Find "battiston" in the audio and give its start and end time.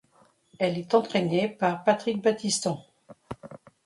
2.23-2.81